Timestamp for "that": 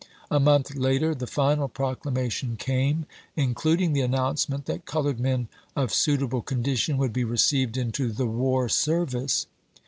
4.65-4.87